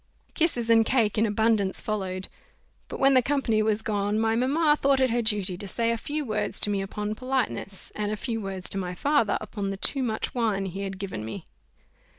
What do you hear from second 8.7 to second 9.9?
to my father upon the